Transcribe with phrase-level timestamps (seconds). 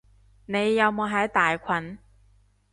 [0.47, 1.99] 你有冇喺大群？